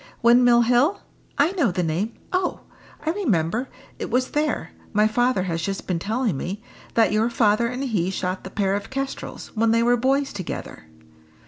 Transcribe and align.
"Windmill 0.23 0.61
Hill? 0.63 0.99
I 1.37 1.51
know 1.51 1.69
the 1.71 1.83
name. 1.83 2.15
Oh! 2.33 2.61
I 3.05 3.11
remember: 3.11 3.69
it 3.99 4.09
was 4.09 4.31
there 4.31 4.71
my 4.93 5.07
father 5.07 5.43
has 5.43 5.61
just 5.61 5.85
been 5.85 5.99
telling 5.99 6.35
me 6.37 6.63
that 6.95 7.11
your 7.11 7.29
father 7.29 7.67
and 7.67 7.83
he 7.83 8.09
shot 8.09 8.43
the 8.43 8.49
pair 8.49 8.73
of 8.73 8.89
kestrels, 8.89 9.51
when 9.55 9.69
they 9.69 9.83
were 9.83 9.97
boys 9.97 10.33
together." 10.33 10.87